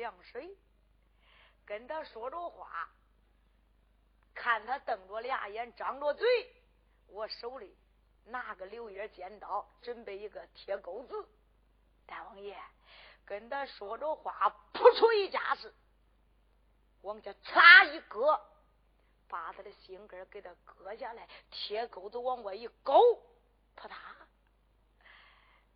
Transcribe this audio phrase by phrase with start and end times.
[0.00, 0.56] 凉水，
[1.66, 2.88] 跟他说着话，
[4.34, 6.26] 看他瞪着俩眼，张着嘴，
[7.06, 7.76] 我手里
[8.24, 11.28] 拿个柳叶尖刀，准备一个铁钩子。
[12.06, 12.56] 大王爷
[13.26, 15.70] 跟他说着话，扑出一架势，
[17.02, 18.40] 往下嚓一割，
[19.28, 23.14] 把他的心根给他割下来，铁钩子往外一勾，
[23.74, 23.94] 扑嗒，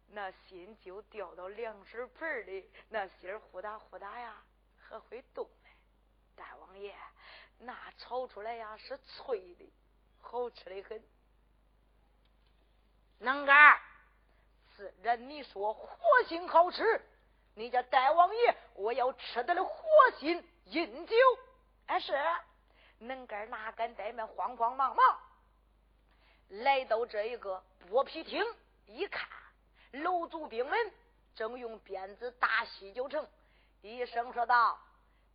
[0.09, 4.43] 那心就掉到凉水盆里，那心儿呼哒呼哒呀，
[4.79, 5.69] 还会动呢。
[6.37, 6.95] 大王爷，
[7.59, 9.73] 那炒出来呀是脆的，
[10.21, 11.03] 好吃的很。
[13.19, 13.81] 能干。
[14.77, 15.89] 自然你说活
[16.27, 17.01] 心好吃，
[17.55, 19.87] 你家大王爷，我要吃他的活
[20.19, 21.17] 心饮酒。
[21.87, 22.13] 哎，是，
[22.99, 25.21] 能干哪敢怠慢，慌慌忙忙
[26.49, 28.45] 来到这一个剥皮厅，
[28.87, 29.29] 一看
[30.03, 30.93] 楼族兵们
[31.35, 33.27] 正用鞭子打西九城，
[33.81, 34.79] 低声说道：“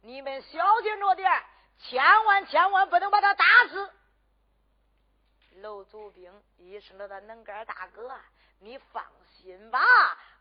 [0.02, 1.32] 你们小心着点，
[1.80, 3.92] 千万千万不能把他打死。”
[5.62, 8.16] 楼族兵一声说道：“能干大哥。”
[8.62, 9.02] 你放
[9.38, 9.80] 心吧，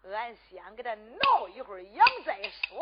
[0.03, 2.81] 俺先给他挠一会儿痒再说。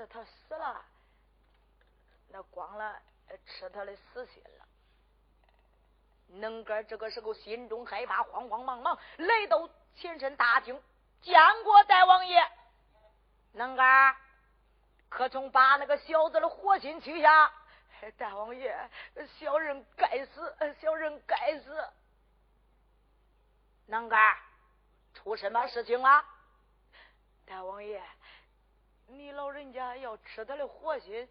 [0.00, 0.82] 这他死了，
[2.28, 2.98] 那光了
[3.44, 4.66] 吃他的死心了。
[6.28, 10.82] 能哥这个时候心中害怕，慌慌忙忙来到前身大厅，
[11.20, 12.50] 见过大王爷。
[13.52, 13.82] 能哥
[15.10, 17.52] 可从把那个小子的活心取下。
[18.16, 18.74] 大王爷，
[19.38, 21.88] 小人该死，小人该死。
[23.84, 24.16] 能哥
[25.12, 26.24] 出什么事情了？
[27.44, 28.02] 大王爷，
[29.10, 31.28] 你老人家要吃他的活心，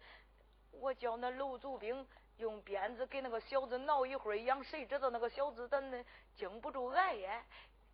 [0.70, 2.06] 我叫那楼祖兵
[2.36, 6.04] 用鞭子给那个小子挠一会儿痒，谁知道那个小子咱那
[6.36, 7.44] 经不住挨呀，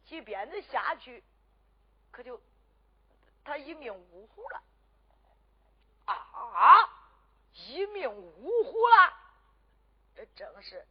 [0.05, 1.23] 几鞭子下去，
[2.11, 2.41] 可就
[3.45, 4.63] 他一命呜呼了。
[6.07, 6.89] 啊！
[7.53, 9.13] 一命呜呼了，
[10.15, 10.87] 这正是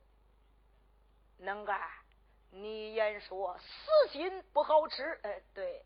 [1.37, 1.79] 能干。
[2.49, 5.85] 你言说死心不好吃，哎，对，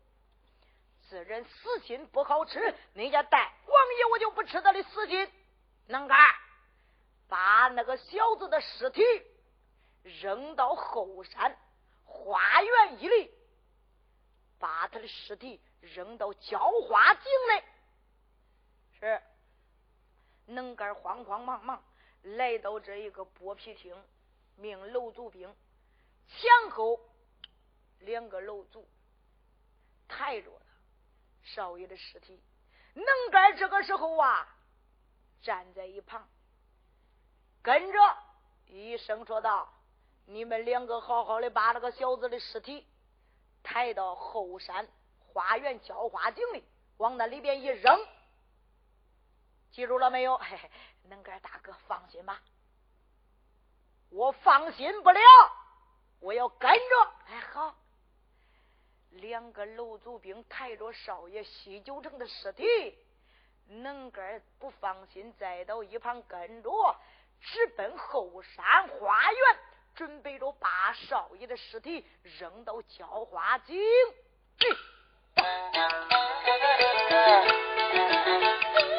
[1.10, 5.28] 这人死心不好吃，你家带王爷我就不吃他的死心。
[5.88, 6.16] 能干，
[7.26, 9.02] 把那个小子的尸体
[10.04, 11.58] 扔到后山
[12.04, 13.28] 花园一里，
[14.60, 17.64] 把他的尸体扔到浇花井内。
[19.00, 19.22] 是。
[20.46, 21.82] 能干慌慌忙忙
[22.22, 24.00] 来到这一个剥皮厅，
[24.54, 25.52] 命楼族兵
[26.28, 27.00] 前后
[27.98, 28.88] 两个楼族
[30.06, 30.50] 抬着
[31.42, 32.42] 少爷的尸体。
[32.94, 34.48] 能干这个时候啊，
[35.42, 36.28] 站在一旁，
[37.62, 37.98] 跟着
[38.66, 39.72] 一声说道
[40.26, 42.86] ：“你们两个好好的把那个小子的尸体
[43.62, 46.64] 抬到后山花园浇花井里，
[46.96, 48.06] 往那里边一扔。”
[49.70, 50.36] 记住了没有？
[50.36, 50.70] 嘿嘿，
[51.04, 52.42] 能干大哥放心吧，
[54.10, 55.20] 我放心不了，
[56.18, 57.12] 我要跟着。
[57.28, 57.76] 哎，好，
[59.10, 62.64] 两个楼族兵抬着少爷西九城的尸体，
[63.66, 66.96] 能个不放心，再到一旁跟着，
[67.40, 69.58] 直奔后山花园，
[69.94, 72.06] 准备着把少爷的尸体
[72.38, 73.76] 扔到浇花井。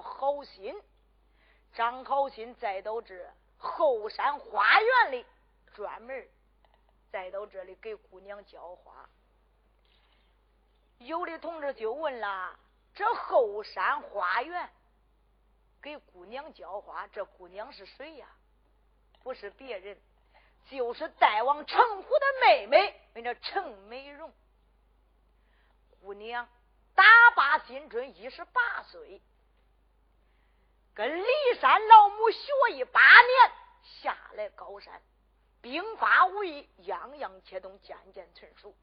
[0.00, 0.74] 好心。
[1.74, 5.26] 张好心再到这后山花园里，
[5.74, 6.28] 专门
[7.10, 9.08] 再到这里给姑娘浇花。
[10.98, 12.58] 有的同志就问了：
[12.94, 14.70] 这后山花园
[15.82, 18.26] 给姑娘浇花，这姑娘是谁呀？
[19.22, 19.98] 不是别人，
[20.70, 24.32] 就是大王程虎的妹妹，名叫程美容。
[26.00, 26.48] 姑娘。
[26.94, 27.04] 打
[27.36, 29.22] 罢新春，一十八岁，
[30.98, 33.52] 跟骊山老母学艺八年，
[33.84, 35.00] 下来高山，
[35.60, 38.74] 兵法武艺样样皆懂，渐渐成熟。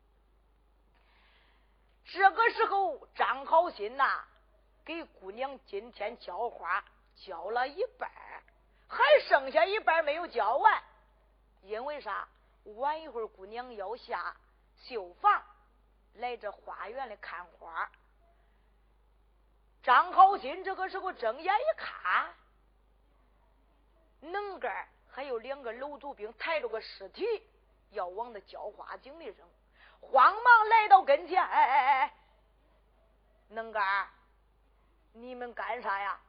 [2.05, 4.23] 这个时候，张好心呐，
[4.85, 6.85] 给姑娘今天浇花
[7.17, 8.09] 浇了一半，
[8.87, 10.83] 还剩下一半没有浇完，
[11.63, 12.29] 因为啥？
[12.77, 14.37] 晚一会儿姑娘要下
[14.77, 15.43] 绣房，
[16.13, 17.91] 来这花园里看花。
[19.85, 22.33] 张好心这个时候睁眼一看，
[24.19, 27.23] 能干还有两个楼族兵抬着个尸体
[27.91, 29.47] 要往那浇花井里扔，
[30.01, 32.13] 慌忙来到跟前，哎哎哎，
[33.49, 34.09] 能干，
[35.13, 36.19] 你们干啥呀？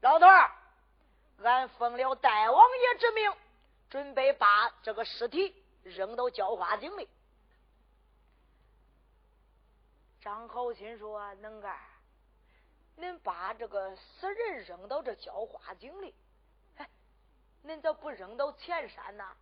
[0.00, 0.50] 老头儿，
[1.44, 3.32] 俺奉了大王爷之命，
[3.88, 7.08] 准备把这个尸体扔到浇花井里。
[10.20, 11.78] 张好心说：“能干，
[12.98, 16.14] 恁把这个死人扔到这浇花井里，
[16.76, 16.88] 哎，
[17.64, 19.36] 恁咋不扔到前山呢？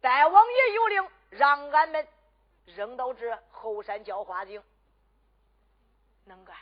[0.00, 2.06] 大王爷有令，让俺们
[2.64, 4.62] 扔到这后山浇花井。
[6.24, 6.56] 能干，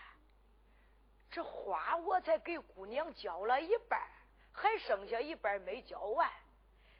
[1.30, 4.00] 这花我才给姑娘浇了一半，
[4.52, 6.30] 还剩下一半没浇完。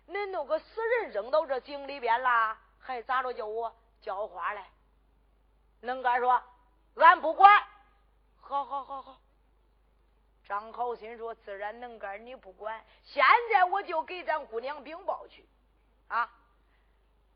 [0.07, 4.62] 恁弄个死人扔到这井里边啦，还咋着叫我浇花嘞？”
[5.81, 6.43] 能干说
[6.97, 7.66] ：“俺不管。”
[8.44, 9.20] 好好好好。
[10.44, 12.84] 张好心说：“自然能干，你不管。
[13.02, 15.46] 现在我就给咱姑娘禀报去。
[16.08, 16.30] 啊，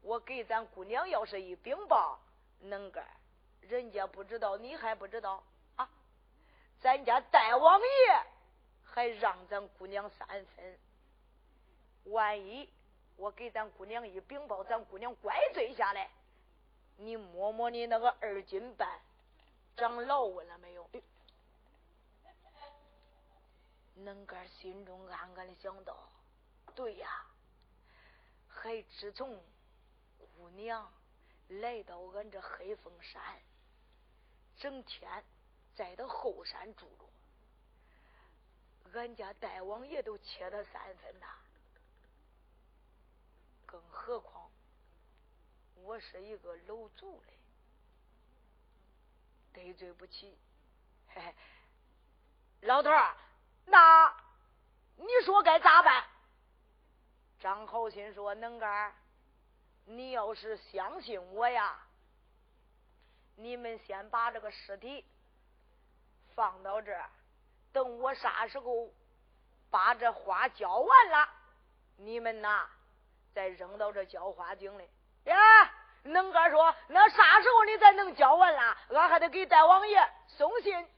[0.02, 2.20] 我给咱姑娘要是一禀报，
[2.60, 3.06] 能干，
[3.62, 5.42] 人家不知道，你还不知道
[5.76, 5.88] 啊？
[6.80, 8.22] 咱家大王爷
[8.84, 10.78] 还让咱姑娘三分。
[12.04, 12.68] 万一
[13.16, 16.10] 我给咱姑娘一禀报，咱姑娘怪罪下来。”
[17.00, 19.00] 你摸摸你那个二斤半，
[19.78, 20.90] 长老问了没有？
[23.94, 25.96] 能干心中暗暗的想到：
[26.74, 27.26] 对呀，
[28.48, 29.40] 还自从
[30.36, 30.92] 姑娘
[31.48, 33.40] 来到俺这黑风山，
[34.56, 35.24] 整天
[35.76, 37.08] 在这后山住着，
[38.98, 41.26] 俺家大王爷都切他三分呐，
[43.64, 44.50] 更何况。
[45.76, 47.37] 我是一个楼族嘞，
[49.52, 50.38] 得罪不起。
[51.08, 51.34] 嘿嘿，
[52.60, 53.16] 老头儿，
[53.66, 54.14] 那
[54.96, 56.04] 你说该咋办？
[57.40, 58.92] 张好心说：“能干，
[59.84, 61.78] 你要是相信我呀，
[63.36, 65.04] 你们先把这个尸体
[66.34, 67.08] 放到这儿，
[67.72, 68.92] 等我啥时候
[69.70, 71.28] 把这花浇完了，
[71.96, 72.68] 你们呐
[73.32, 74.88] 再扔到这浇花井里。”
[75.24, 75.72] 呀，
[76.04, 78.76] 能哥说，那啥时候你才能交完啦？
[78.90, 80.88] 俺还得给大王爷送信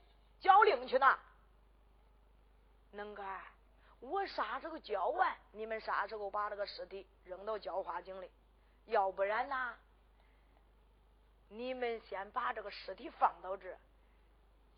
[0.41, 1.19] 交令去呢。
[2.93, 3.25] 能哥，
[4.01, 8.31] 我啥时候交完，你们啥时候把这个尸体扔到浇花井里？
[8.87, 9.77] 要不然呢？
[11.49, 13.77] 你们先把这个尸体放到这，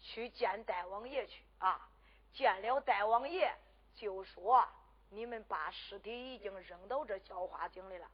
[0.00, 1.88] 去见大王爷去啊！
[2.32, 3.54] 见了大王爷，
[3.94, 4.66] 就说
[5.10, 8.08] 你们把尸体已经扔到这浇花井里了。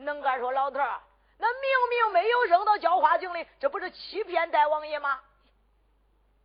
[0.00, 1.00] 能干说老头儿，
[1.38, 5.22] 那明明没有扔到浇花井里，这不是欺骗大王爷吗？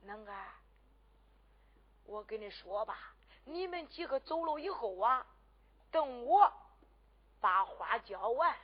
[0.02, 0.36] 能干，
[2.06, 3.14] 我跟你说吧，
[3.46, 5.26] 你们几个走了以后啊，
[5.90, 6.52] 等我
[7.40, 8.56] 把花浇完，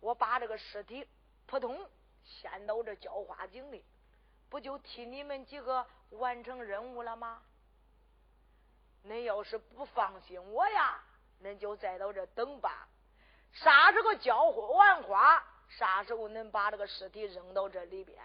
[0.00, 1.08] 我把这个尸体
[1.46, 1.88] 扑通
[2.24, 3.84] 掀到这浇花井里，
[4.48, 7.42] 不就替你们几个完成任务了吗？
[9.04, 11.00] 恁要是不放心我呀，
[11.42, 12.88] 恁就再到这等吧。
[13.62, 18.18] 啥时候浇完花，啥时候能把这个尸体扔到这里边？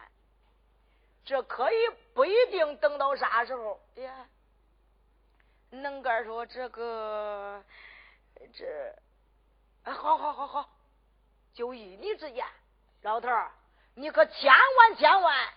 [1.24, 1.78] 这可以
[2.13, 4.28] 不一定等到啥时候呀？
[5.70, 7.63] 能干说这个
[8.54, 8.96] 这，
[9.84, 10.70] 好好好好，
[11.54, 12.46] 就依你之言，
[13.02, 13.52] 老头儿，
[13.96, 15.50] 你可千万千万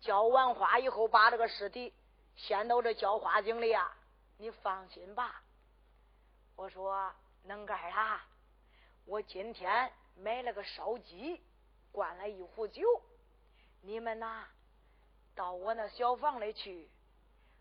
[0.00, 1.94] 浇完花以后，把这个尸体
[2.36, 3.94] 先到这浇花井里啊！
[4.38, 5.42] 你放心吧。
[6.56, 7.12] 我说
[7.44, 8.24] 能干啊。
[9.08, 11.42] 我今天买了个烧鸡，
[11.90, 12.82] 灌了一壶酒，
[13.80, 14.46] 你们呐，
[15.34, 16.90] 到我那小房里去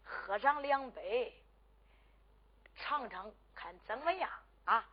[0.04, 1.34] 喝上两杯，
[2.76, 4.30] 尝尝看怎么样
[4.66, 4.86] 啊？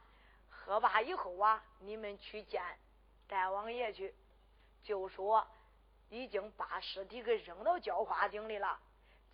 [0.49, 2.63] 喝罢以后啊，你们去见
[3.27, 4.15] 大王爷去，
[4.85, 5.45] 就说
[6.09, 8.79] 已经把尸体给扔到浇花井里了，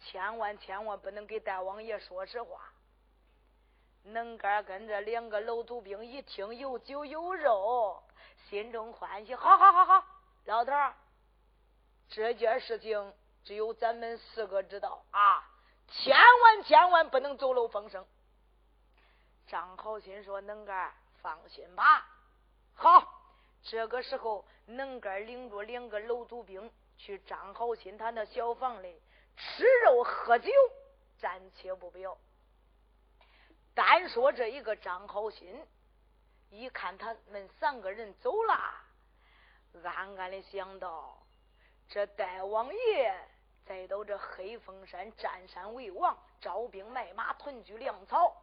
[0.00, 2.72] 千万千万不能给大王爷说实话。
[4.02, 8.02] 能干跟着两个楼族兵一听有酒有肉，
[8.48, 9.34] 心中欢喜。
[9.34, 10.04] 好好好好，
[10.44, 10.94] 老头儿，
[12.08, 15.44] 这件事情只有咱们四个知道啊，
[15.88, 18.06] 千万千万不能走漏风声。
[19.46, 22.06] 张好心说：“能干，放心吧。”
[22.74, 23.06] 好，
[23.62, 29.02] 这个时候，能干领着两个楼族兵去张好心他那小房里
[29.36, 30.50] 吃肉喝酒，
[31.18, 32.16] 暂且不表。
[33.74, 35.66] 单说这一个张好心，
[36.50, 38.54] 一看他们三个人走了，
[39.84, 41.16] 暗暗的想到：
[41.88, 43.28] 这大王爷
[43.64, 48.36] 再到这黑风山占山为王，招兵买马，囤聚粮草，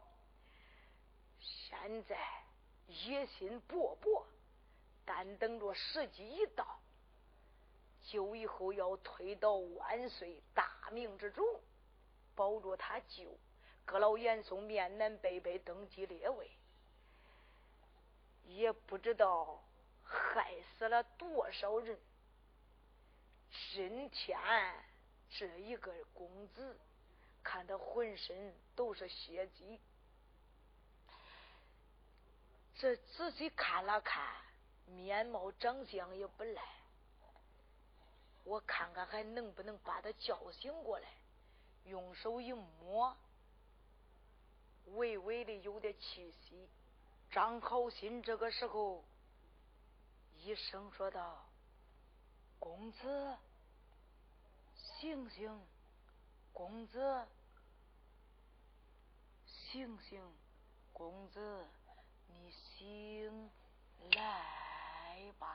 [1.40, 2.18] 现在
[2.88, 4.24] 野心勃勃，
[5.06, 6.80] 但等着时机一到，
[8.02, 11.62] 就以后要推倒万岁大明之主，
[12.34, 13.38] 保着他舅。
[13.88, 16.52] 阁老严嵩面南北北登基列位，
[18.44, 19.64] 也不知道
[20.04, 21.98] 害死了多少人。
[23.72, 24.38] 今天
[25.30, 26.78] 这一个公子，
[27.42, 29.80] 看他浑身都是血迹，
[32.76, 34.36] 这仔细看了看，
[34.86, 36.62] 面貌长相也不赖。
[38.44, 41.08] 我看看还能不能把他叫醒过来，
[41.86, 43.16] 用手一摸，
[44.96, 46.70] 微微的有点气息。
[47.30, 49.04] 张好心这个时候
[50.36, 51.46] 一声说道
[52.60, 53.38] ：“公子。”
[55.00, 55.62] 醒醒，
[56.52, 57.28] 公子！
[59.46, 60.24] 醒醒，
[60.92, 61.68] 公子，
[62.28, 63.52] 你醒
[64.14, 65.48] 来吧。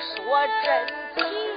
[0.00, 1.49] 说真的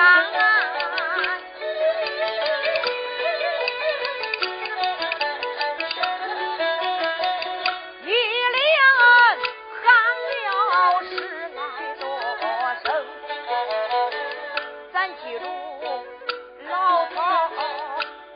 [0.00, 0.06] 啊
[8.02, 8.62] 一连
[9.80, 9.82] 喊
[10.30, 10.40] 了
[11.02, 11.10] 十
[11.54, 11.58] 来
[12.00, 12.04] 多
[12.82, 12.86] 声
[14.92, 15.44] 咱记住
[16.68, 16.72] 老
[17.06, 17.16] 头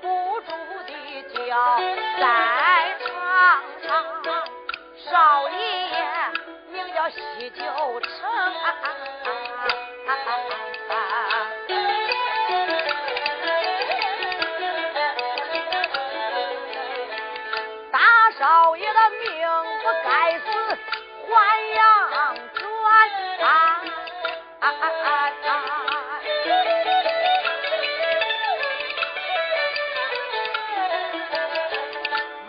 [0.03, 0.05] 不
[0.42, 0.48] 住
[0.87, 0.90] 地
[1.33, 1.79] 叫
[2.20, 2.22] 在
[3.00, 3.09] 场
[3.83, 3.85] 上
[4.96, 5.55] 少爷
[6.70, 7.18] 名叫喜
[7.50, 7.62] 救
[8.00, 8.11] 成
[20.24, 20.46] 在此
[21.28, 21.37] 欢
[21.68, 21.76] 迎
[22.54, 22.64] 转
[23.42, 23.46] 啊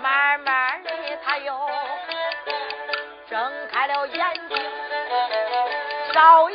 [0.01, 0.89] 慢慢的
[1.21, 1.53] 他又
[3.29, 4.57] 睁开了眼睛
[6.13, 6.54] 少爷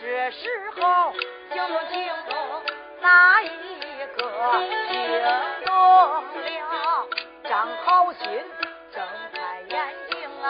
[0.00, 1.12] 这时候，
[1.52, 1.94] 惊动惊
[2.28, 2.62] 动
[3.00, 3.46] 哪一
[4.16, 4.18] 个？
[4.90, 4.96] 惊
[5.64, 7.06] 动了
[7.44, 8.26] 张好心，
[8.92, 9.74] 睁开眼
[10.10, 10.46] 睛啊！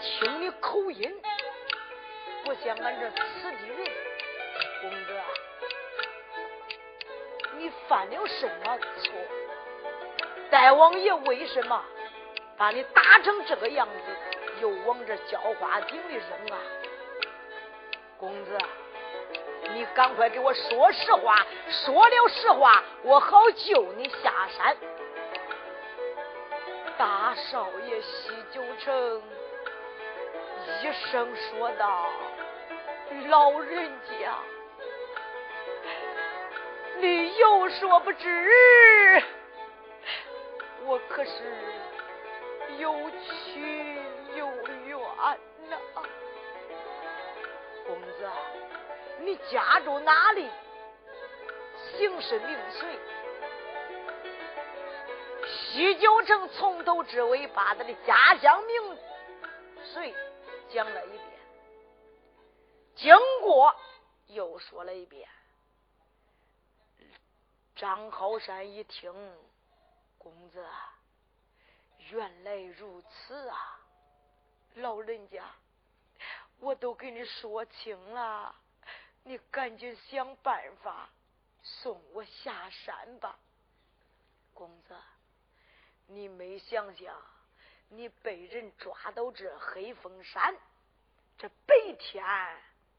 [0.00, 1.14] 听你口音，
[2.44, 3.20] 不像俺这此
[3.52, 3.81] 地人。
[7.92, 9.12] 犯了什么错？
[10.50, 11.78] 大王爷为什么
[12.56, 14.62] 把你打成这个样子？
[14.62, 16.58] 又往这浇花井里扔啊！
[18.16, 18.56] 公子，
[19.74, 24.74] 你赶快给我说实话，说了实话，我好救你下山。
[26.96, 29.22] 大少爷西九城
[30.80, 32.08] 一声说道
[33.28, 34.34] ：“老人家，
[37.02, 39.22] 你有所不知，
[40.84, 41.30] 我可是
[42.78, 43.98] 有妻。”
[44.34, 44.46] 有
[44.86, 44.98] 缘
[45.68, 45.78] 呐，
[47.86, 48.30] 公子，
[49.20, 50.48] 你家住哪里？
[51.94, 52.98] 姓氏名谁？
[55.46, 58.98] 西九城从头至尾把他的家乡名
[59.84, 60.14] 谁
[60.70, 61.22] 讲了一遍，
[62.94, 63.76] 经过
[64.28, 65.28] 又说了一遍。
[67.82, 69.12] 张浩山一听，
[70.16, 70.64] 公子，
[72.12, 73.80] 原来如此啊！
[74.74, 75.44] 老人家，
[76.60, 78.54] 我都给你说清了，
[79.24, 81.10] 你赶紧想办法
[81.60, 83.36] 送我下山吧。
[84.54, 84.96] 公子，
[86.06, 87.20] 你没想想，
[87.88, 90.56] 你被人抓到这黑风山，
[91.36, 92.24] 这白天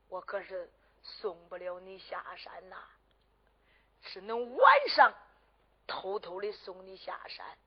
[0.10, 0.70] 我可是
[1.02, 2.86] 送不了你下山呐，
[4.04, 5.14] 只能晚上
[5.88, 7.58] 偷偷的送你下山。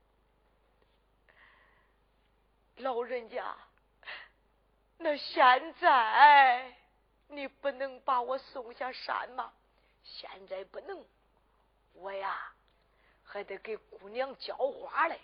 [2.77, 3.55] 老人家。
[4.99, 6.75] 那现在
[7.27, 9.53] 你不能把我送下山吗？
[10.03, 11.05] 现在不能，
[11.93, 12.53] 我呀
[13.23, 15.19] 还得给姑娘浇花嘞。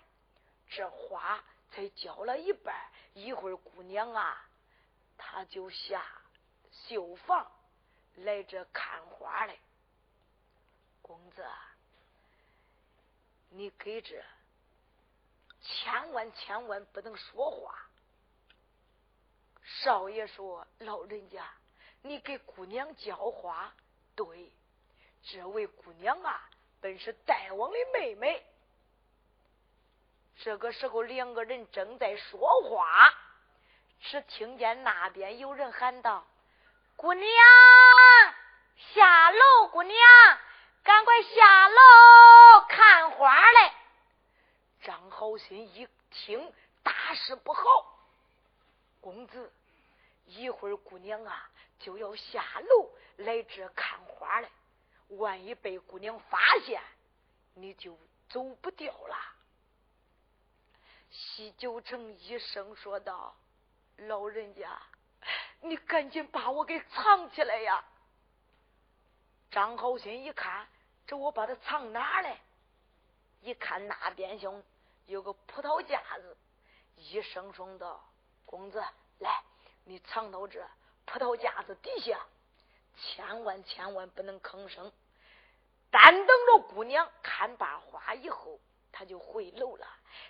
[0.70, 2.76] 这花才浇了一半，
[3.14, 4.46] 一会儿姑娘啊，
[5.18, 6.04] 她就下
[6.72, 7.50] 绣房
[8.16, 9.58] 来这看花嘞。
[11.04, 11.46] 公子，
[13.50, 14.24] 你给这
[15.62, 17.78] 千万千万不能说话。
[19.64, 21.46] 少爷说：“老人家，
[22.02, 23.72] 你给姑娘浇花，
[24.16, 24.52] 对，
[25.24, 26.50] 这位姑娘啊，
[26.82, 28.46] 本是大王的妹妹。”
[30.40, 33.14] 这个时候，两个人正在说话，
[34.02, 36.26] 只听见那边有人喊道
[36.96, 37.30] ：“姑娘，
[38.94, 39.68] 下楼！
[39.68, 39.98] 姑娘，
[40.84, 43.74] 赶快下楼看花来！”
[44.84, 47.64] 张好心一听，大事不好，
[49.00, 49.52] 公子。
[50.26, 54.50] 一会儿姑娘啊就要下楼来这看花来，
[55.10, 56.82] 万一被姑娘发现，
[57.54, 57.98] 你就
[58.30, 59.18] 走不掉了。
[61.10, 63.36] 西九城一声说道
[64.08, 64.82] ：“老人家，
[65.60, 67.84] 你赶紧把我给藏起来呀！”
[69.52, 70.68] 张好心一看，
[71.06, 72.38] 这我把它藏哪嘞？
[73.42, 74.64] 一看那边厢
[75.06, 76.38] 有个葡萄架子，
[76.96, 78.04] 一声声道
[78.46, 78.84] ：“公子，
[79.20, 79.44] 来。”
[79.86, 80.66] 你藏到这
[81.06, 82.18] 葡萄架子底下，
[82.96, 84.94] 千万千万不能吭声。
[85.92, 88.62] 单等着姑娘看罢花以后，
[88.94, 89.86] 他就回楼了。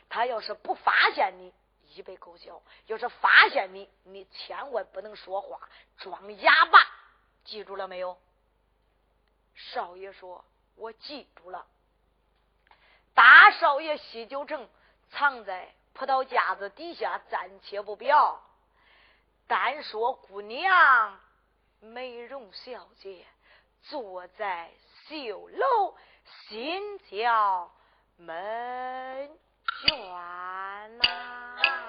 [0.10, 1.54] 他要是不发现你，
[1.94, 6.80] 一百狗笑；要是发现你，你千万不能说话，装哑巴。
[7.44, 8.18] 记住了没有？
[9.54, 10.44] 少爷说
[10.76, 11.66] ：“我记住了。”
[13.14, 14.68] 大少爷西九城
[15.12, 18.42] 藏在葡萄架子底下，暂且不表。
[19.46, 21.20] 单说姑娘
[21.80, 23.26] 美容小姐
[23.84, 24.72] 坐在
[25.08, 25.96] 绣楼，
[26.48, 27.72] 心焦
[28.18, 29.30] 闷
[29.86, 31.83] 倦呐。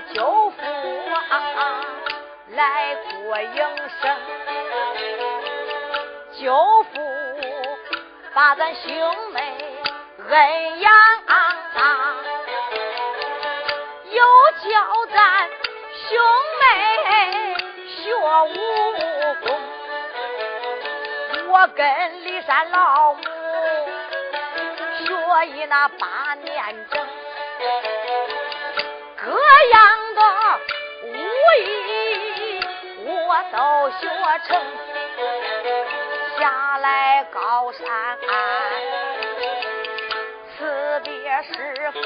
[0.00, 0.56] 舅父
[1.30, 1.84] 啊
[2.48, 3.56] 来过营
[4.00, 4.16] 生，
[6.38, 6.90] 舅父
[8.34, 9.40] 把咱兄妹
[10.28, 10.92] 恩养
[11.26, 12.16] 啊，
[14.10, 14.22] 又
[14.70, 15.48] 教咱
[16.08, 16.18] 兄
[16.60, 16.64] 妹
[17.86, 18.54] 学武
[19.46, 19.46] 功。
[21.48, 21.86] 我跟
[22.22, 23.22] 骊山老母
[24.98, 27.05] 学艺那八年整。
[29.26, 29.78] 各样
[30.14, 30.20] 的
[31.02, 31.08] 武
[31.58, 31.60] 艺
[33.04, 33.10] 我
[33.50, 33.58] 都
[33.90, 34.06] 学
[34.46, 34.48] 成，
[36.38, 37.82] 下来高山
[40.56, 41.10] 辞别
[41.42, 41.50] 师
[41.92, 41.98] 傅，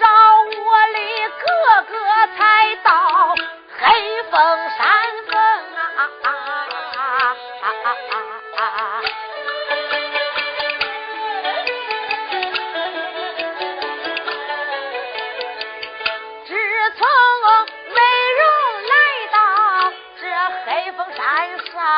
[0.00, 0.04] 找
[0.42, 0.98] 我的
[1.44, 1.46] 哥
[1.92, 1.94] 哥
[2.36, 2.88] 才到
[3.78, 3.86] 黑
[4.24, 4.34] 风
[4.76, 4.78] 山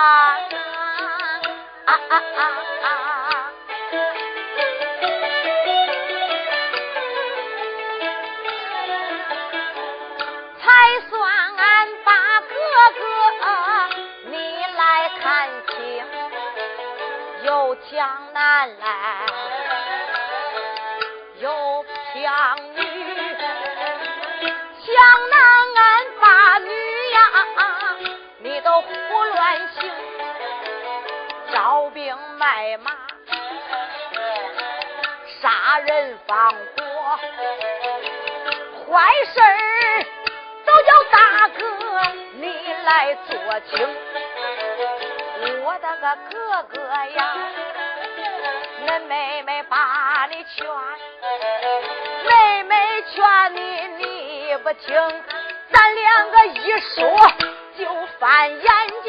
[0.00, 0.38] 啊
[1.84, 2.42] 啊啊啊
[2.82, 3.52] 啊。
[10.58, 11.20] 才算
[12.04, 12.48] 大哥
[12.98, 13.02] 哥
[14.30, 14.36] 你
[14.76, 15.76] 来看清
[17.44, 19.59] 有江南来。
[35.90, 36.54] 人放火，
[38.86, 40.06] 坏事儿
[40.64, 41.58] 都叫大哥
[42.34, 42.46] 你
[42.84, 43.34] 来做
[43.68, 43.88] 清。
[45.64, 46.80] 我的个哥哥
[47.16, 47.34] 呀，
[48.86, 50.64] 恁妹妹把你劝，
[52.24, 53.58] 妹妹劝你
[53.98, 54.94] 你不听，
[55.72, 56.94] 咱两个一说
[57.76, 57.84] 就
[58.20, 58.99] 翻眼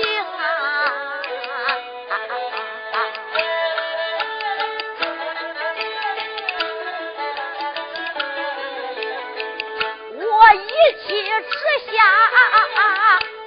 [10.82, 11.54] 一气之
[11.92, 12.04] 下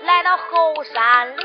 [0.02, 1.42] 来到后山里，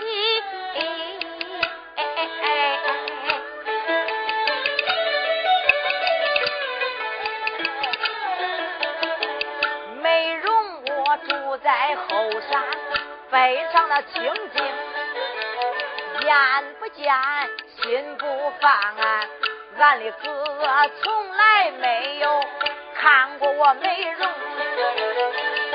[10.00, 12.64] 美容我住在后山，
[13.32, 14.22] 非常的清
[14.54, 14.64] 静，
[16.22, 17.12] 眼不见
[17.82, 18.70] 心不烦，
[19.80, 20.28] 俺的哥
[21.02, 22.44] 从来没有
[23.02, 24.30] 看过我美容。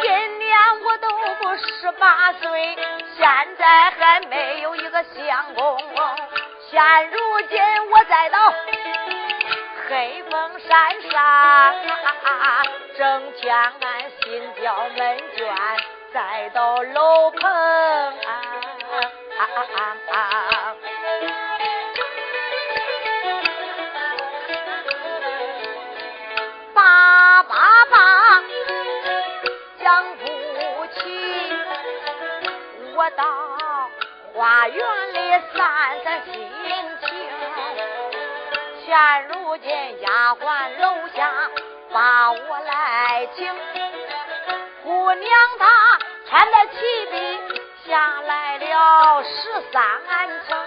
[0.02, 1.08] 今年我都
[1.56, 2.76] 十八岁，
[3.16, 3.26] 现
[3.56, 5.78] 在还没有一个相公。
[6.70, 8.52] 现如今我再到
[9.88, 11.74] 黑风山上，
[12.96, 15.54] 正将俺新交门卷，
[16.12, 17.50] 再到楼棚。
[19.36, 20.74] 爸
[34.44, 34.76] 花园
[35.14, 36.34] 里散散心
[37.00, 37.08] 情。
[38.84, 39.70] 现如今
[40.02, 41.32] 丫鬟楼下
[41.90, 43.50] 把我来请，
[44.82, 45.64] 姑娘她
[46.28, 47.40] 穿的齐逼
[47.86, 49.82] 下来了十三
[50.46, 50.58] 层，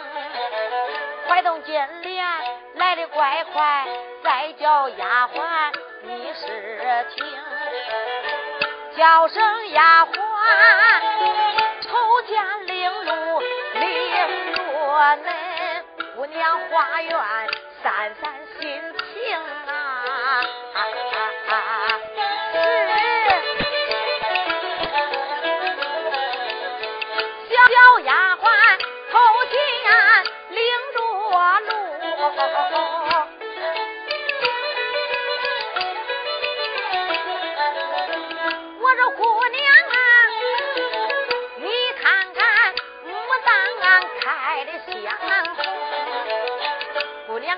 [1.28, 2.26] 怀动金莲
[2.78, 3.86] 来的怪快，
[4.24, 5.72] 再叫丫鬟
[6.02, 7.24] 你是听，
[8.98, 10.12] 叫声丫鬟
[11.80, 13.27] 瞅见玲珑
[14.98, 15.58] 我们。
[16.18, 17.14] 姑娘花园
[17.84, 18.37] 散散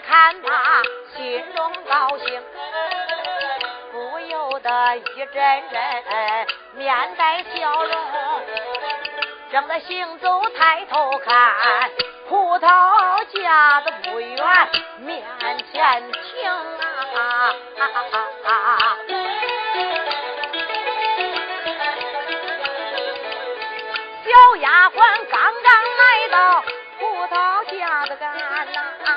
[0.10, 0.82] 看他
[1.16, 2.42] 心中高兴，
[3.92, 5.02] 不由得一
[5.32, 5.36] 阵
[5.70, 7.96] 阵面带笑容。
[9.52, 11.92] 正在行走，抬头看
[12.28, 14.36] 葡萄架子不远，
[14.98, 15.24] 面
[15.72, 16.50] 前停
[17.16, 17.54] 啊！
[24.26, 24.96] 小丫鬟
[25.30, 26.64] 刚刚来到
[27.00, 29.09] 葡萄架子干呐。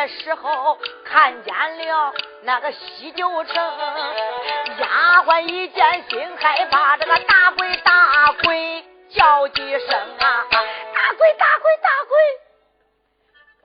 [0.00, 1.54] 这时候看见
[1.86, 10.46] 了那个西九城，丫鬟一见心害怕，这个大鬼大鬼叫几声啊！
[10.50, 12.18] 大鬼大鬼大鬼！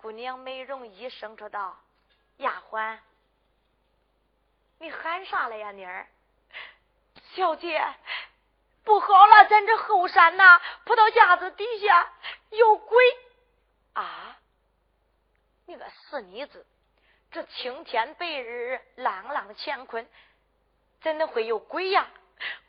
[0.01, 1.77] 姑娘美容一声说道
[2.39, 2.97] ：“丫鬟，
[4.79, 5.71] 你喊啥了呀？
[5.71, 6.05] 妮儿，
[7.33, 7.81] 小姐，
[8.83, 12.11] 不好了，咱这后山呐，葡萄架子底下
[12.49, 13.05] 有鬼
[13.93, 14.34] 啊！”
[15.67, 16.65] 你个死妮子，
[17.31, 20.07] 这青天白日，朗朗乾坤，
[21.01, 22.07] 怎能会有鬼呀？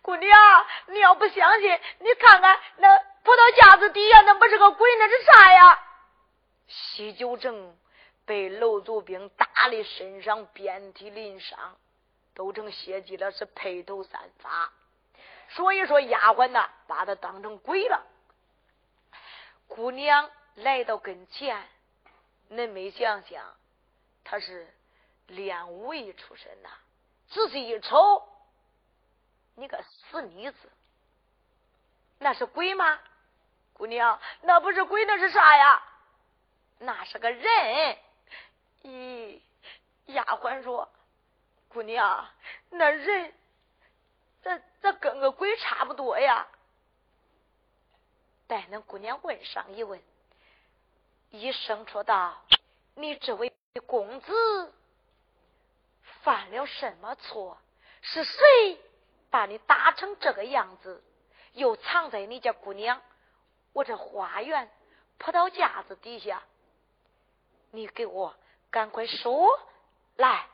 [0.00, 5.82] 姑娘，你要不相信，你看看那葡萄架子底下，那不是个鬼，那是啥呀？
[6.66, 7.76] 西九正
[8.24, 11.76] 被楼族兵打的身上遍体鳞伤，
[12.34, 14.72] 都成血迹了，是披头散发。
[15.50, 18.06] 所以说，丫鬟呐，把他当成鬼了。
[19.68, 21.68] 姑娘来到跟前。
[22.50, 23.54] 恁没想想，
[24.24, 24.72] 他是
[25.26, 26.70] 练武艺出身呐。
[27.28, 28.26] 仔细一瞅，
[29.54, 30.70] 你个死妮子，
[32.18, 33.00] 那是鬼吗？
[33.72, 35.82] 姑娘，那不是鬼，那是啥呀？
[36.78, 37.98] 那是个人。
[38.82, 39.40] 咦，
[40.06, 40.88] 丫鬟说
[41.68, 42.28] ：“姑娘，
[42.70, 43.34] 那人，
[44.42, 46.46] 这这跟个鬼差不多呀。”
[48.46, 50.00] 待恁姑娘问上一问。
[51.30, 52.36] 一声说道
[52.94, 53.52] ：“你这位
[53.86, 54.72] 公子
[56.22, 57.58] 犯了什么错？
[58.02, 58.80] 是谁
[59.30, 61.02] 把你打成这个样子？
[61.52, 63.02] 又藏在你家姑娘
[63.72, 64.70] 我这花园
[65.18, 66.42] 葡萄架子底下？
[67.70, 68.34] 你给我
[68.70, 69.60] 赶快说
[70.16, 70.46] 来！”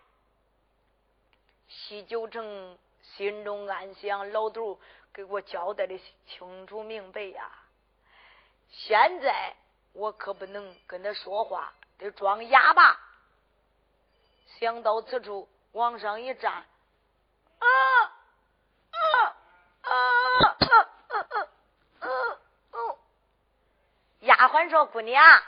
[1.69, 4.81] 西九城心中暗想：老头
[5.13, 7.51] 给我交代的清楚明白呀，
[8.71, 9.55] 现在。
[9.93, 12.99] 我可不能跟他说话，得装哑巴。
[14.59, 17.67] 想到此处，往上一站，啊
[18.91, 18.99] 啊
[19.81, 21.27] 啊啊啊
[21.99, 22.09] 啊
[22.71, 22.79] 啊！
[24.21, 25.43] 丫鬟说：“姑娘，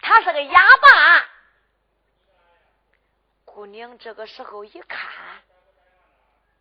[0.00, 1.28] 他是个哑巴。”
[3.44, 5.10] 姑娘这个时候一看，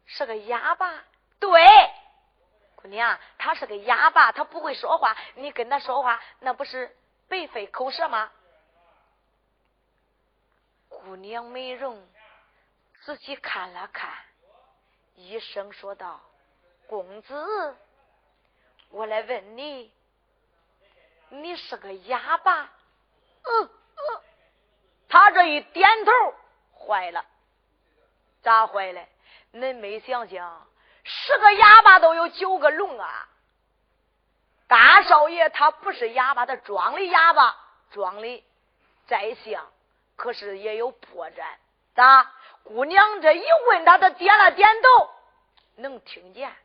[0.05, 1.03] 是个哑巴。
[1.39, 1.61] 对，
[2.75, 5.15] 姑娘，他是个哑巴，他不会说话。
[5.35, 6.95] 你跟他说话，那不是？
[7.27, 8.31] 白费口舌吗？
[10.89, 12.07] 姑娘美容
[13.03, 14.11] 仔细看了看，
[15.15, 16.19] 医生说道
[16.87, 17.75] ：“公子，
[18.89, 19.91] 我来问你，
[21.29, 22.63] 你是个哑巴？”
[23.43, 24.21] 嗯嗯，
[25.07, 26.11] 他这一点头，
[26.85, 27.25] 坏了，
[28.41, 29.05] 咋坏了？
[29.53, 30.67] 恁没想想，
[31.03, 33.29] 十个哑巴都有九个聋啊！
[34.67, 37.55] 大少爷他不是哑巴，他装的哑巴，
[37.91, 38.43] 装的
[39.07, 39.71] 再像，
[40.15, 41.43] 可是也有破绽。
[41.93, 42.31] 咋？
[42.63, 45.09] 姑娘这一问，他，他点了点头，
[45.75, 46.55] 能听见。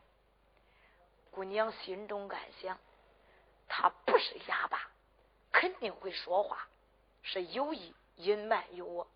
[1.29, 2.77] 姑娘心中暗想：
[3.67, 4.81] 他不是哑巴，
[5.51, 6.67] 肯定会说话，
[7.21, 9.07] 是有意隐瞒于我。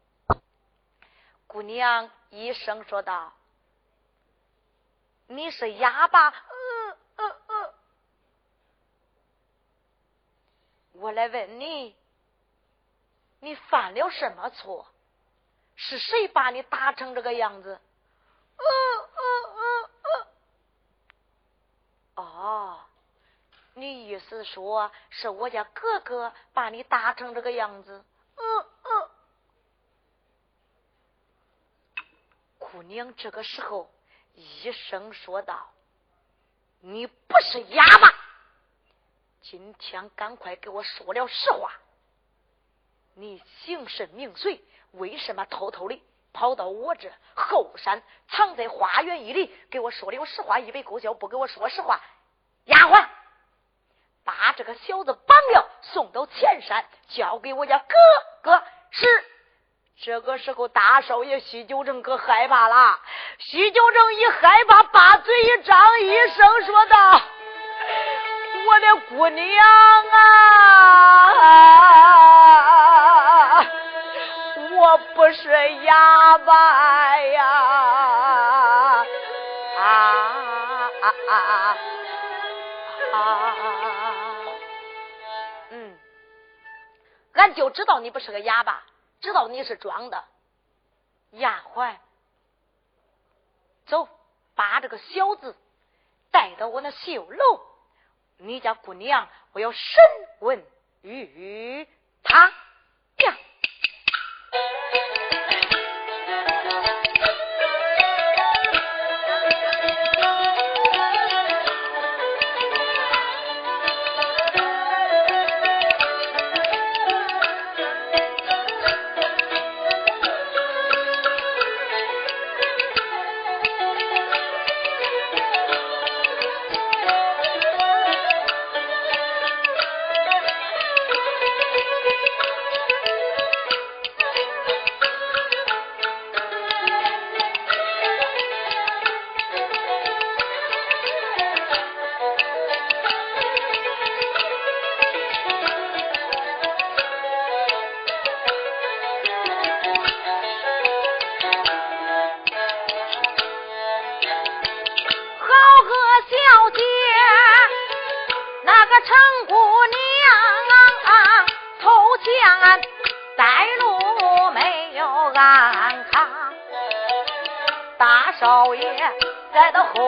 [1.48, 3.34] 姑娘一声说道
[5.28, 6.34] ：“你是哑巴。”
[10.98, 11.96] 我来问你，
[13.40, 14.88] 你犯了什么错？
[15.76, 17.82] 是谁把你打成这个样子？
[18.58, 18.64] 嗯
[19.16, 19.24] 嗯
[19.56, 20.28] 嗯嗯。
[22.16, 22.80] 哦，
[23.74, 28.06] 你意思说是我家哥哥把你打成这个样子？
[28.38, 29.10] 嗯嗯。
[32.58, 33.92] 姑娘这个时候
[34.34, 35.72] 一声说道
[36.80, 38.14] ：“你不是哑巴。”
[39.50, 41.72] 今天赶快给我说了实话，
[43.14, 44.60] 你姓甚名谁？
[44.94, 46.02] 为什么偷偷的
[46.34, 49.56] 跑到我这后山，藏在花园一里？
[49.70, 52.02] 给我说了实话，一杯勾销不给我说实话，
[52.64, 53.08] 丫鬟，
[54.24, 57.96] 把这个小子绑了，送到前山，交给我家哥
[58.42, 58.64] 哥。
[58.90, 59.08] 是。
[59.98, 63.00] 这个时候，大少爷徐九正可害怕了。
[63.38, 67.22] 徐九正一害怕，把嘴一张，一声说道
[68.68, 69.46] ：“我的姑娘
[70.12, 71.32] 啊，
[74.72, 77.46] 我不是哑巴呀！
[79.78, 79.82] 啊
[81.02, 81.34] 啊啊
[83.14, 83.56] 啊！
[85.70, 85.98] 嗯，
[87.34, 88.84] 俺就知道你不是个哑巴。”
[89.22, 90.24] 知道你是装的，
[91.32, 91.96] 丫鬟，
[93.88, 94.08] 走，
[94.54, 95.56] 把这个小子
[96.30, 97.62] 带到我那绣楼，
[98.38, 99.82] 你家姑娘，我要审
[100.40, 100.64] 问
[101.02, 101.88] 于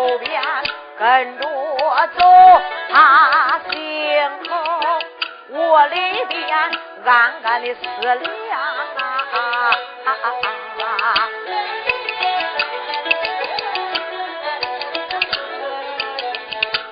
[0.08, 0.41] 路边
[0.97, 2.24] 跟着我走
[2.89, 4.55] 他心口
[5.49, 6.47] 我里边
[7.05, 8.16] 暗暗的思量
[8.58, 9.72] 啊啊
[10.05, 10.32] 啊啊
[10.82, 11.30] 啊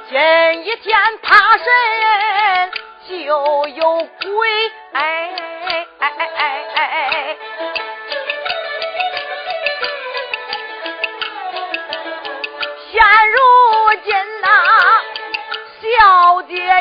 [0.10, 2.72] 今一天他身
[3.08, 5.32] 就有鬼哎
[5.72, 7.95] 哎哎哎哎哎。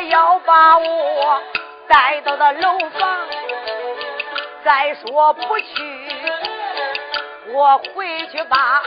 [0.00, 1.42] 要把我
[1.88, 3.26] 带到那楼房，
[4.64, 4.94] 再。
[4.94, 6.08] 说不去，
[7.52, 8.82] 我回去吧。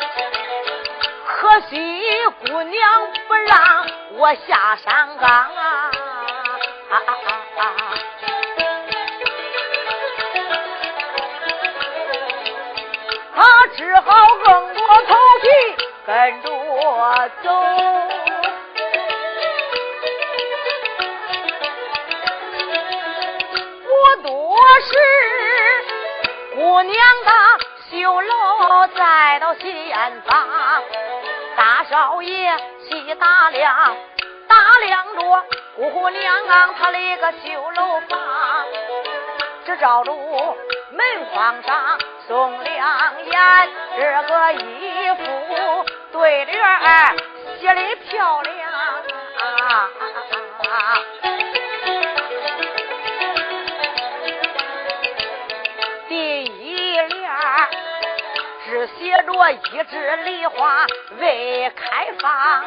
[1.27, 2.01] 可惜
[2.47, 5.91] 姑娘不让我下山岗啊！
[13.35, 14.11] 他只好
[14.45, 15.47] 硬着头皮
[16.05, 18.16] 跟着我走。
[24.81, 24.95] 是。
[26.55, 27.31] 姑娘的
[27.89, 30.47] 绣楼再到前方，
[31.55, 32.57] 大少爷
[32.89, 33.95] 细打量，
[34.47, 34.55] 打
[34.85, 38.19] 量着姑娘她的个绣楼房，
[39.65, 40.11] 只照着
[40.91, 46.55] 门框上送两眼，这个衣服对联
[47.59, 48.66] 写的漂亮
[58.85, 60.85] 写着一枝梨花
[61.19, 62.63] 未开放，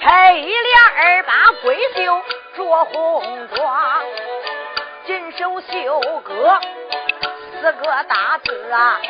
[0.00, 2.22] 配一两二八闺秀
[2.56, 4.02] 着红装，
[5.06, 6.60] 锦绣绣歌
[7.60, 9.00] 四个大字啊，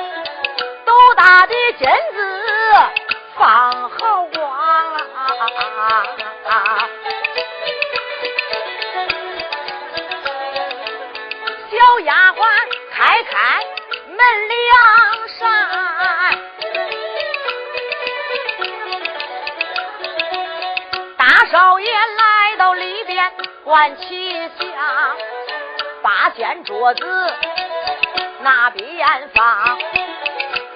[0.84, 2.18] 斗大的金字
[3.36, 4.50] 放好光
[6.46, 6.79] 啊。
[11.90, 12.38] 小丫鬟
[12.92, 13.60] 开开
[14.06, 14.16] 门
[14.48, 15.42] 两扇，
[21.16, 23.32] 大少爷来到里边
[23.64, 24.30] 观奇
[24.60, 24.68] 相，
[26.00, 27.34] 八仙桌子
[28.38, 29.76] 那边放，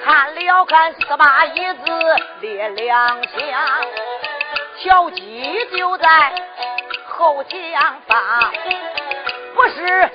[0.04, 3.40] 看了看四把椅子列两厢，
[4.82, 6.32] 小鸡就在
[7.06, 8.52] 后墙放，
[9.54, 10.10] 不是。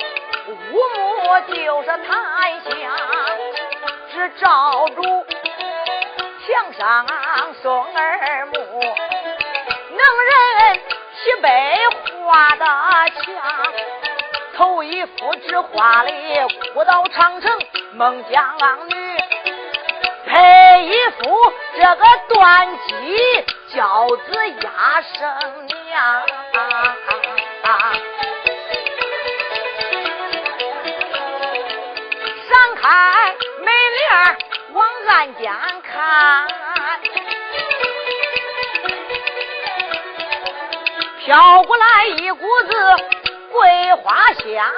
[0.49, 0.55] 乌
[0.95, 2.73] 木就是檀香，
[4.11, 5.01] 只照住
[6.47, 7.05] 墙上
[7.61, 8.53] 送耳目，
[9.91, 10.79] 能人
[11.15, 11.77] 七杯
[12.23, 13.23] 画的墙，
[14.57, 16.09] 头一幅只画了
[16.73, 17.51] 孤岛长城
[17.93, 18.95] 孟姜女，
[20.25, 23.45] 配一幅这个断机
[23.75, 26.25] 教子压生娘。
[35.19, 35.51] 往暗间
[35.83, 36.47] 看，
[41.25, 42.95] 飘过来一股子
[43.51, 44.73] 桂花香。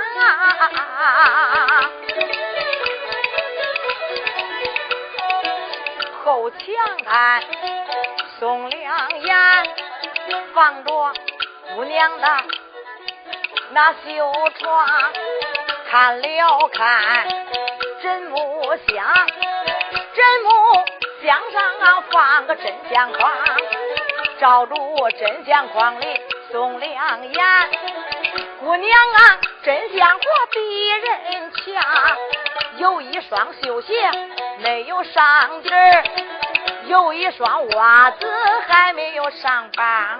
[6.23, 6.57] 后墙
[7.05, 7.43] 岸
[8.39, 9.37] 送两眼，
[10.55, 11.13] 放着
[11.75, 12.27] 姑娘的
[13.73, 14.89] 那绣床，
[15.91, 17.27] 看了看
[18.01, 19.05] 枕木箱，
[20.21, 20.49] 人木
[21.23, 23.31] 箱上放个真相框，
[24.39, 24.75] 照住
[25.19, 27.43] 真相框里送两眼，
[28.59, 31.83] 姑娘啊，真相框比人强，
[32.77, 33.93] 有一双绣鞋
[34.59, 36.03] 没有上底儿，
[36.85, 38.27] 有一双袜子
[38.67, 40.19] 还没有上帮。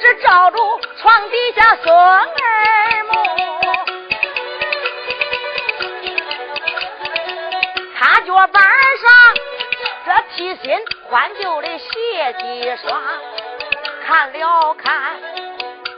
[0.00, 2.24] 只照住床底下孙儿
[3.10, 3.12] 母，
[8.26, 9.10] 脚板上
[10.06, 10.78] 这提新
[11.10, 13.02] 换旧的鞋几双，
[14.06, 15.16] 看了看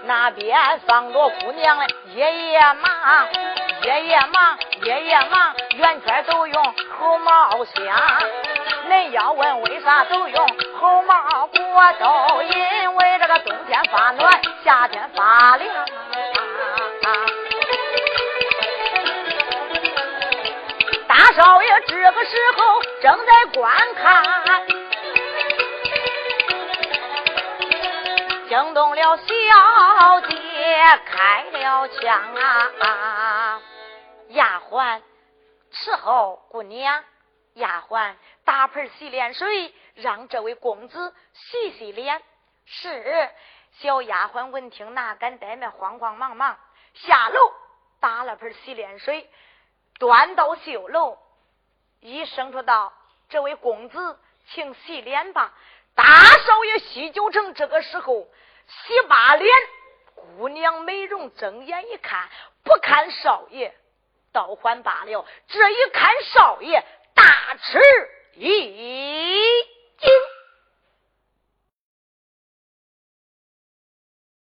[0.05, 3.29] 那边放着姑娘的夜夜忙，
[3.83, 7.97] 夜夜忙，夜夜忙，圆圈都用猴毛镶。
[8.89, 10.47] 恁要问为啥都用
[10.81, 11.93] 猴毛裹？
[12.01, 15.87] 都因为这个冬天发暖，夏天发凉。
[21.37, 24.25] 少爷这个时候正在观看，
[28.49, 30.35] 惊动了小姐，
[31.05, 33.61] 开了枪啊！
[34.29, 35.03] 丫鬟
[35.71, 37.05] 伺候姑娘，
[37.53, 38.15] 丫鬟
[38.47, 42.23] 打盆洗脸水，让这位公子洗洗脸。
[42.65, 43.29] 是
[43.73, 46.57] 小丫鬟闻听，哪敢怠慢，慌慌忙忙
[46.95, 47.39] 下楼
[48.01, 49.29] 打了盆洗脸水，
[49.99, 51.19] 端到绣楼，
[52.01, 52.93] 医生说道
[53.29, 54.19] ：“这位公子，
[54.49, 55.53] 请洗脸吧。
[55.95, 58.29] 大少爷洗酒成这个时候
[58.69, 59.53] 洗把脸，
[60.15, 61.35] 姑娘美容。
[61.35, 62.29] 睁眼一看，
[62.63, 63.75] 不看少爷
[64.33, 66.85] 倒还罢了，这一看少爷
[67.15, 67.81] 大吃
[68.35, 69.63] 一
[69.99, 70.11] 惊。”